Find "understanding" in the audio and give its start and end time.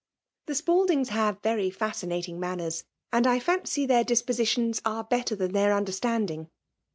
5.75-6.49